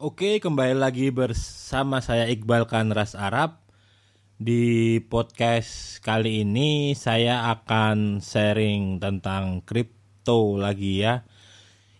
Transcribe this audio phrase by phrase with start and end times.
[0.00, 3.60] Oke, kembali lagi bersama saya Iqbal Kanras Arab.
[4.40, 11.28] Di podcast kali ini saya akan sharing tentang kripto lagi ya.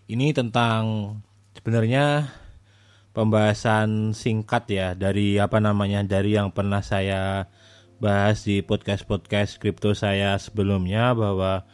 [0.09, 1.13] Ini tentang
[1.53, 2.33] sebenarnya
[3.13, 7.53] pembahasan singkat ya dari apa namanya dari yang pernah saya
[8.01, 11.69] bahas di podcast-podcast kripto saya sebelumnya bahwa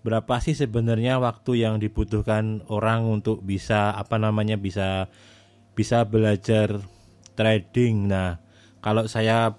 [0.00, 5.12] berapa sih sebenarnya waktu yang dibutuhkan orang untuk bisa apa namanya bisa
[5.72, 6.80] bisa belajar
[7.34, 8.10] trading.
[8.10, 8.40] Nah,
[8.84, 9.56] kalau saya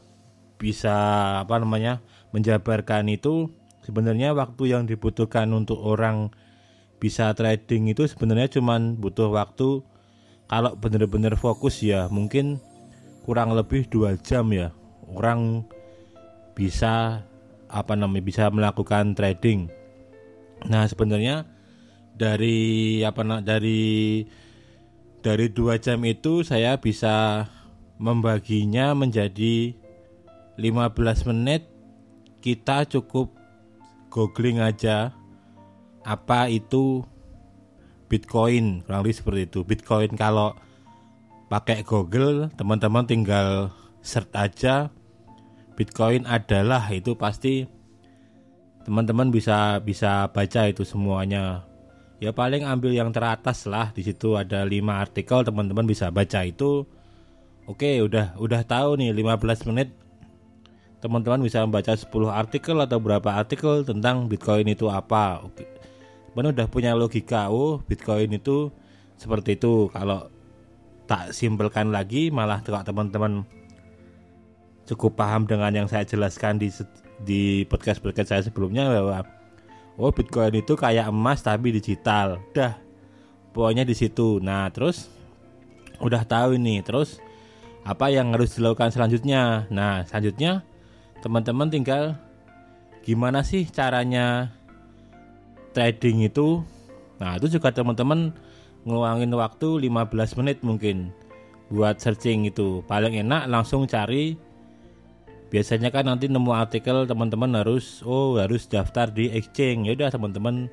[0.62, 0.96] bisa
[1.44, 2.00] apa namanya
[2.32, 3.52] menjabarkan itu
[3.84, 6.32] sebenarnya waktu yang dibutuhkan untuk orang
[7.04, 9.84] bisa trading itu sebenarnya cuma butuh waktu
[10.48, 12.64] kalau benar-benar fokus ya mungkin
[13.28, 14.72] kurang lebih dua jam ya
[15.12, 15.68] orang
[16.56, 17.26] bisa
[17.68, 19.68] apa namanya bisa melakukan trading.
[20.70, 21.44] Nah sebenarnya
[22.14, 24.24] dari apa dari
[25.24, 27.48] dari dua jam itu saya bisa
[27.96, 29.72] membaginya menjadi
[30.60, 31.72] 15 menit.
[32.44, 33.32] Kita cukup
[34.12, 35.16] googling aja
[36.04, 37.08] apa itu
[38.12, 38.84] Bitcoin.
[38.84, 39.60] Kurang lebih seperti itu.
[39.64, 40.52] Bitcoin kalau
[41.48, 43.72] pakai Google teman-teman tinggal
[44.04, 44.92] search aja.
[45.74, 47.66] Bitcoin adalah itu pasti
[48.84, 51.64] teman-teman bisa bisa baca itu semuanya
[52.24, 53.92] ya paling ambil yang teratas lah.
[53.92, 56.88] Di situ ada 5 artikel teman-teman bisa baca itu.
[57.68, 59.92] Oke udah udah tahu nih 15 menit.
[61.04, 65.44] Teman-teman bisa membaca 10 artikel atau berapa artikel tentang Bitcoin itu apa.
[65.44, 65.68] Oke.
[66.32, 68.72] Teman udah punya logika oh Bitcoin itu
[69.20, 69.92] seperti itu.
[69.92, 70.32] Kalau
[71.04, 73.44] tak simpelkan lagi malah teman-teman
[74.88, 76.72] cukup paham dengan yang saya jelaskan di
[77.24, 79.43] di podcast podcast saya sebelumnya bahwa
[79.98, 82.42] oh Bitcoin itu kayak emas tapi digital.
[82.54, 82.78] Dah
[83.54, 84.42] pokoknya di situ.
[84.42, 85.10] Nah terus
[86.02, 86.82] udah tahu ini.
[86.82, 87.22] Terus
[87.86, 89.70] apa yang harus dilakukan selanjutnya?
[89.70, 90.66] Nah selanjutnya
[91.22, 92.04] teman-teman tinggal
[93.06, 94.52] gimana sih caranya
[95.76, 96.66] trading itu?
[97.22, 98.34] Nah itu juga teman-teman
[98.84, 101.14] ngeluangin waktu 15 menit mungkin
[101.72, 102.84] buat searching itu.
[102.86, 104.36] Paling enak langsung cari
[105.54, 109.86] biasanya kan nanti nemu artikel teman-teman harus oh harus daftar di exchange.
[109.86, 110.66] Ya udah teman-teman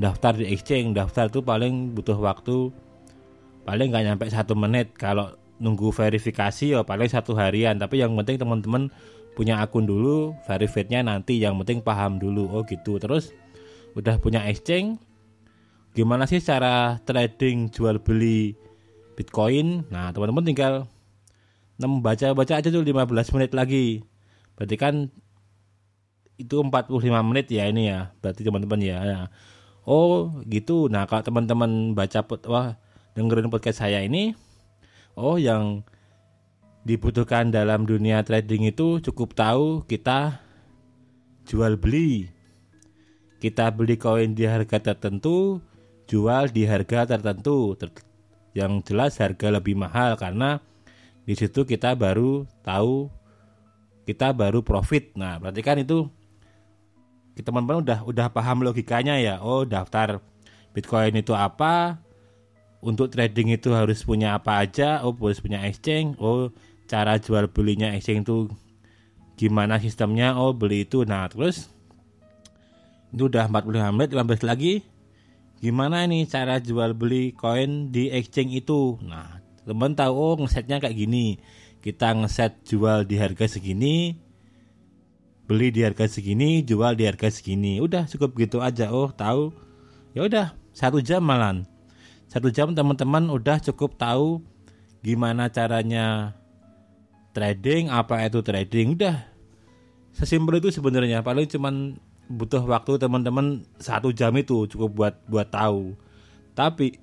[0.00, 0.96] daftar di exchange.
[0.96, 2.72] Daftar tuh paling butuh waktu
[3.68, 4.96] paling nggak nyampe satu menit.
[4.96, 7.76] Kalau nunggu verifikasi ya paling satu harian.
[7.76, 8.88] Tapi yang penting teman-teman
[9.36, 11.36] punya akun dulu verifiednya nanti.
[11.36, 12.48] Yang penting paham dulu.
[12.48, 12.96] Oh gitu.
[12.96, 13.36] Terus
[13.92, 14.96] udah punya exchange
[15.92, 18.56] gimana sih cara trading jual beli
[19.12, 19.84] bitcoin?
[19.92, 20.74] Nah teman-teman tinggal
[21.84, 23.86] membaca-baca aja tuh 15 menit lagi.
[24.56, 24.94] Berarti kan
[26.40, 26.92] itu 45
[27.24, 28.16] menit ya ini ya.
[28.24, 28.98] Berarti teman-teman ya.
[29.04, 29.20] ya.
[29.84, 30.88] Oh, gitu.
[30.88, 32.80] Nah, kalau teman-teman baca wah
[33.16, 34.36] dengerin podcast saya ini
[35.16, 35.80] oh yang
[36.84, 40.38] dibutuhkan dalam dunia trading itu cukup tahu kita
[41.48, 42.30] jual beli.
[43.36, 45.60] Kita beli koin di harga tertentu,
[46.08, 47.76] jual di harga tertentu.
[48.56, 50.64] yang jelas harga lebih mahal karena
[51.26, 53.10] di situ kita baru tahu
[54.06, 55.18] kita baru profit.
[55.18, 56.06] Nah, berarti kan itu
[57.36, 59.42] teman-teman udah udah paham logikanya ya.
[59.42, 60.22] Oh, daftar
[60.70, 61.98] Bitcoin itu apa?
[62.78, 65.02] Untuk trading itu harus punya apa aja?
[65.02, 66.14] Oh, harus punya exchange.
[66.22, 66.54] Oh,
[66.86, 68.38] cara jual belinya exchange itu
[69.34, 70.38] gimana sistemnya?
[70.38, 71.02] Oh, beli itu.
[71.02, 71.66] Nah, terus
[73.10, 74.74] itu udah 45 menit 15 lagi
[75.56, 80.96] gimana nih cara jual beli koin di exchange itu nah teman tahu oh ngesetnya kayak
[80.96, 81.42] gini.
[81.82, 84.16] Kita ngeset jual di harga segini
[85.46, 87.82] beli di harga segini jual di harga segini.
[87.82, 88.94] Udah cukup gitu aja.
[88.94, 89.50] Oh tahu.
[90.16, 91.68] Ya udah satu jam malan
[92.26, 94.42] satu jam teman-teman udah cukup tahu
[95.00, 96.34] gimana caranya
[97.30, 98.98] trading apa itu trading.
[98.98, 99.30] Udah.
[100.16, 101.22] Sesimpel itu sebenarnya.
[101.22, 105.94] Paling cuman butuh waktu teman-teman satu jam itu cukup buat buat tahu.
[106.56, 106.98] Tapi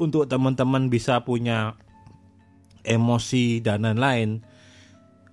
[0.00, 1.76] untuk teman-teman bisa punya
[2.80, 4.40] emosi dan lain-lain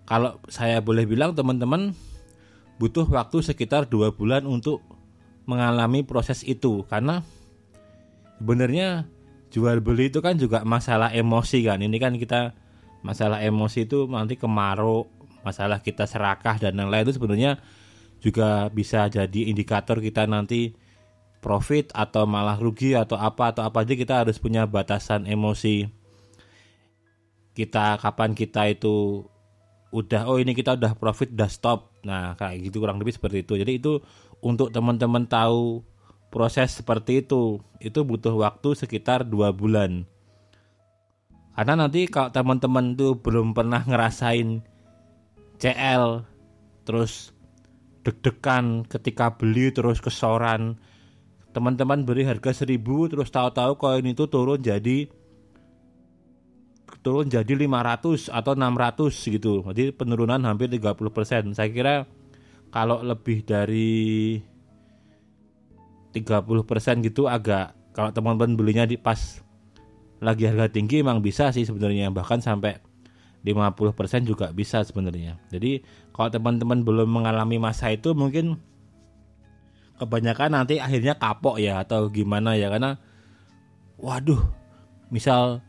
[0.07, 1.91] kalau saya boleh bilang teman-teman
[2.79, 4.79] butuh waktu sekitar dua bulan untuk
[5.43, 6.87] mengalami proses itu.
[6.87, 7.19] Karena
[8.39, 9.03] sebenarnya
[9.51, 11.83] jual beli itu kan juga masalah emosi kan.
[11.83, 12.55] Ini kan kita
[13.03, 15.11] masalah emosi itu nanti kemarau
[15.43, 17.51] masalah kita serakah dan lain-lain itu sebenarnya
[18.19, 20.75] juga bisa jadi indikator kita nanti
[21.47, 25.87] profit atau malah rugi atau apa atau apa aja kita harus punya batasan emosi.
[27.55, 29.23] Kita kapan kita itu
[29.95, 31.95] udah oh ini kita udah profit udah stop.
[32.03, 33.55] Nah kayak gitu kurang lebih seperti itu.
[33.55, 34.03] Jadi itu
[34.43, 35.87] untuk teman-teman tahu
[36.27, 40.03] proses seperti itu itu butuh waktu sekitar dua bulan.
[41.55, 44.59] Karena nanti kalau teman-teman tuh belum pernah ngerasain
[45.63, 46.27] CL
[46.83, 47.31] terus
[48.03, 50.75] deg-degan ketika beli terus kesoran
[51.57, 52.77] teman-teman beri harga 1000
[53.09, 55.09] terus tahu-tahu koin itu turun jadi
[57.01, 59.65] turun jadi 500 atau 600 gitu.
[59.65, 61.57] Jadi penurunan hampir 30%.
[61.57, 61.95] Saya kira
[62.69, 64.37] kalau lebih dari
[66.13, 69.41] 30% gitu agak kalau teman-teman belinya di pas
[70.21, 72.77] lagi harga tinggi emang bisa sih sebenarnya bahkan sampai
[73.41, 75.41] 50% juga bisa sebenarnya.
[75.49, 75.81] Jadi
[76.13, 78.59] kalau teman-teman belum mengalami masa itu mungkin
[79.97, 82.97] kebanyakan nanti akhirnya kapok ya atau gimana ya karena
[83.97, 84.39] waduh
[85.09, 85.65] misal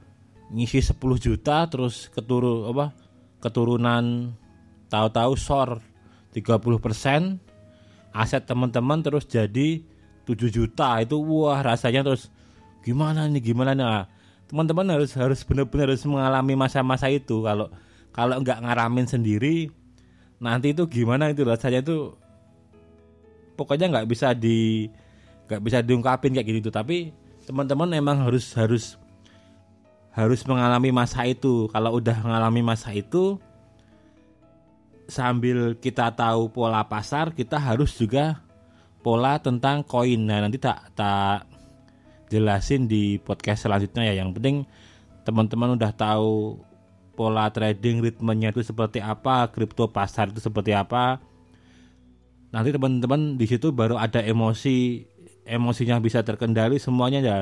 [0.52, 2.92] ngisi 10 juta terus keturun apa
[3.40, 4.32] keturunan
[4.88, 5.80] tahu-tahu sor
[6.32, 7.40] 30%
[8.12, 9.84] aset teman-teman terus jadi
[10.28, 12.28] 7 juta itu wah rasanya terus
[12.84, 13.84] gimana nih gimana nih?
[13.84, 14.04] Nah,
[14.48, 17.44] teman-teman harus harus benar-benar harus mengalami masa-masa itu.
[17.44, 17.68] Kalau
[18.12, 19.68] kalau nggak ngaramin sendiri
[20.40, 21.44] nanti itu gimana itu?
[21.44, 22.16] Rasanya itu
[23.58, 24.86] pokoknya nggak bisa di
[25.50, 27.10] nggak bisa diungkapin kayak gitu tapi
[27.42, 29.00] teman-teman emang harus harus
[30.18, 31.70] harus mengalami masa itu.
[31.70, 33.38] Kalau udah mengalami masa itu
[35.08, 38.42] sambil kita tahu pola pasar kita harus juga
[39.00, 40.20] pola tentang koin.
[40.20, 41.48] Nah nanti tak tak
[42.28, 44.20] jelasin di podcast selanjutnya ya.
[44.20, 44.56] Yang penting
[45.22, 46.60] teman-teman udah tahu
[47.14, 51.22] pola trading ritmenya itu seperti apa kripto pasar itu seperti apa
[52.48, 55.04] nanti teman-teman di situ baru ada emosi
[55.48, 57.36] emosinya bisa terkendali semuanya ya.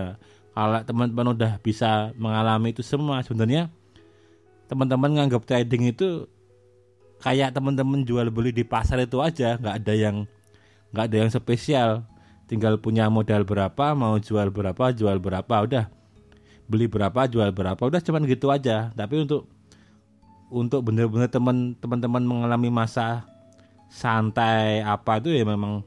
[0.57, 3.69] Kalau teman-teman udah bisa mengalami itu semua sebenarnya
[4.67, 6.27] teman-teman nganggap trading itu
[7.21, 10.17] kayak teman-teman jual beli di pasar itu aja nggak ada yang
[10.95, 11.91] nggak ada yang spesial.
[12.47, 15.91] Tinggal punya modal berapa mau jual berapa jual berapa udah.
[16.67, 18.95] Beli berapa jual berapa udah cuman gitu aja.
[18.95, 19.51] Tapi untuk
[20.47, 23.27] untuk bener-bener teman teman-teman mengalami masa
[23.91, 25.83] santai apa itu ya memang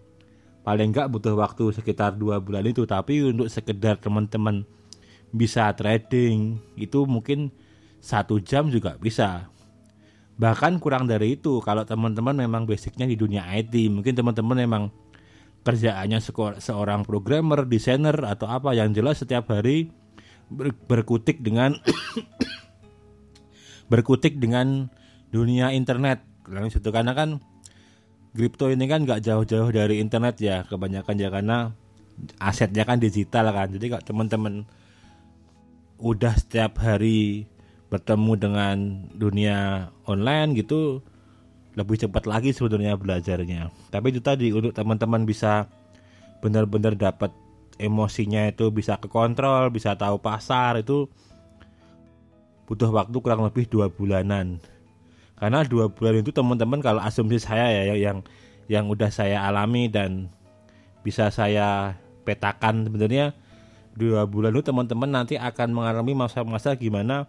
[0.64, 4.64] paling enggak butuh waktu sekitar dua bulan itu tapi untuk sekedar teman-teman
[5.30, 7.54] bisa trading itu mungkin
[8.00, 9.52] satu jam juga bisa
[10.40, 14.84] bahkan kurang dari itu kalau teman-teman memang basicnya di dunia IT mungkin teman-teman memang
[15.64, 16.20] kerjaannya
[16.60, 19.92] seorang programmer, desainer atau apa yang jelas setiap hari
[20.88, 21.78] berkutik dengan
[23.92, 24.88] berkutik dengan
[25.30, 26.24] dunia internet.
[26.50, 27.44] Lalu itu karena kan
[28.34, 31.58] kripto ini kan nggak jauh-jauh dari internet ya kebanyakan ya karena
[32.38, 33.72] asetnya kan digital kan.
[33.72, 34.54] Jadi kalau teman-teman
[36.00, 37.50] udah setiap hari
[37.90, 38.76] bertemu dengan
[39.18, 41.02] dunia online gitu
[41.74, 43.74] lebih cepat lagi sebenarnya belajarnya.
[43.90, 45.66] Tapi itu tadi untuk teman-teman bisa
[46.40, 47.32] benar-benar dapat
[47.80, 51.08] emosinya itu bisa kekontrol bisa tahu pasar itu
[52.68, 54.60] butuh waktu kurang lebih dua bulanan
[55.40, 58.22] karena dua bulan itu teman-teman kalau asumsi saya ya yang
[58.70, 60.30] yang udah saya alami dan
[61.02, 61.96] bisa saya
[62.28, 63.34] petakan sebenarnya
[63.96, 67.26] dua bulan itu teman-teman nanti akan mengalami masa-masa gimana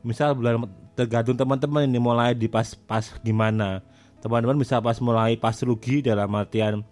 [0.00, 0.64] misal bulan
[0.96, 3.84] tergantung teman-teman ini mulai di pas-pas gimana.
[4.20, 6.84] Teman-teman bisa pas mulai pas rugi dalam artian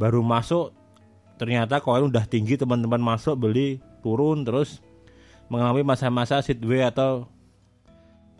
[0.00, 0.72] baru masuk
[1.36, 4.80] ternyata koin udah tinggi teman-teman masuk beli turun terus
[5.52, 7.28] mengalami masa-masa sideway atau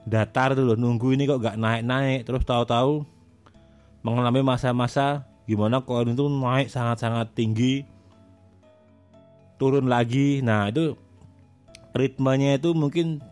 [0.07, 2.27] datar loh nunggu ini kok gak naik-naik.
[2.27, 3.07] Terus tahu-tahu
[4.03, 7.87] mengalami masa-masa gimana koin itu naik sangat-sangat tinggi
[9.59, 10.43] turun lagi.
[10.43, 10.99] Nah itu
[11.95, 13.23] ritmenya itu mungkin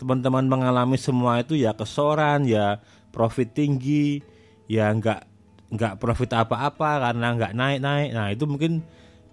[0.00, 2.82] teman-teman mengalami semua itu ya kesoran ya
[3.14, 4.18] profit tinggi
[4.66, 5.22] ya nggak
[5.70, 8.10] nggak profit apa-apa karena nggak naik-naik.
[8.10, 8.82] Nah itu mungkin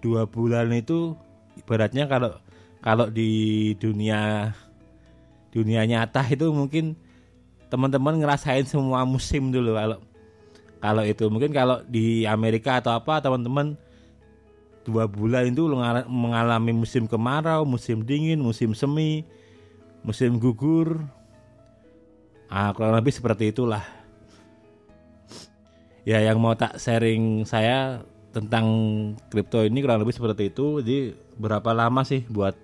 [0.02, 1.18] dua bulan itu
[1.58, 2.38] ibaratnya kalau
[2.82, 4.50] kalau di dunia
[5.52, 6.96] dunia nyata itu mungkin
[7.68, 9.98] teman-teman ngerasain semua musim dulu kalau
[10.82, 13.78] kalau itu mungkin kalau di Amerika atau apa teman-teman
[14.82, 15.62] dua bulan itu
[16.10, 19.22] mengalami musim kemarau, musim dingin, musim semi,
[20.02, 20.98] musim gugur.
[22.50, 23.86] Ah, kurang lebih seperti itulah.
[26.02, 28.02] Ya, yang mau tak sharing saya
[28.34, 28.66] tentang
[29.30, 30.82] kripto ini kurang lebih seperti itu.
[30.82, 32.58] Jadi berapa lama sih buat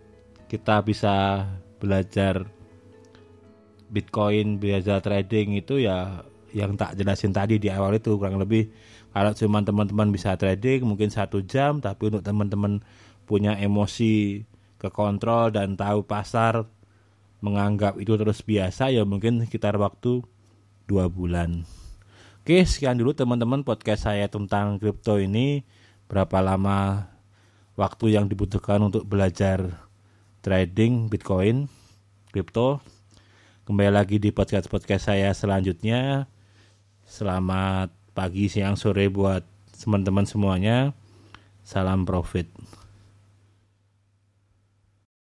[0.51, 1.47] kita bisa
[1.79, 2.51] belajar
[3.89, 8.73] Bitcoin biasa trading itu ya yang tak jelasin tadi di awal itu kurang lebih.
[9.13, 12.85] Kalau cuma teman-teman bisa trading mungkin satu jam tapi untuk teman-teman
[13.25, 14.45] punya emosi
[14.79, 16.65] ke kontrol dan tahu pasar
[17.43, 20.23] menganggap itu terus biasa ya mungkin sekitar waktu
[20.89, 21.65] dua bulan.
[22.43, 25.65] Oke sekian dulu teman-teman podcast saya tentang kripto ini.
[26.09, 27.05] Berapa lama
[27.77, 29.85] waktu yang dibutuhkan untuk belajar
[30.41, 31.69] trading Bitcoin
[32.33, 32.81] kripto.
[33.69, 36.25] Kembali lagi di podcast-podcast saya selanjutnya.
[37.05, 39.45] Selamat pagi, siang, sore buat
[39.77, 40.97] teman-teman semuanya.
[41.69, 42.49] Salam profit.